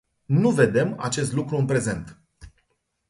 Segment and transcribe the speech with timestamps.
[0.25, 2.21] Nu vedem acest lucru în prezent.